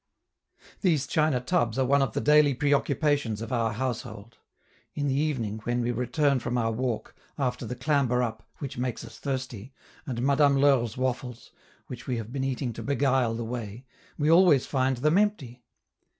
These 0.79 1.05
china 1.05 1.39
tubs 1.39 1.77
are 1.77 1.85
one 1.85 2.01
of 2.01 2.13
the 2.13 2.21
daily 2.21 2.55
preoccupations 2.55 3.39
of 3.39 3.51
our 3.53 3.73
household: 3.73 4.39
in 4.95 5.05
the 5.07 5.13
evening, 5.13 5.59
when 5.59 5.79
we 5.81 5.91
return 5.91 6.39
from 6.39 6.57
our 6.57 6.71
walk, 6.71 7.13
after 7.37 7.67
the 7.67 7.75
clamber 7.75 8.23
up, 8.23 8.41
which 8.57 8.79
makes 8.79 9.05
us 9.05 9.19
thirsty, 9.19 9.75
and 10.07 10.23
Madame 10.23 10.57
L'Heure's 10.59 10.97
waffles, 10.97 11.51
which 11.85 12.07
we 12.07 12.17
have 12.17 12.33
been 12.33 12.43
eating 12.43 12.73
to 12.73 12.81
beguile 12.81 13.35
the 13.35 13.45
way, 13.45 13.85
we 14.17 14.31
always 14.31 14.65
find 14.65 14.97
them 14.97 15.19
empty. 15.19 15.63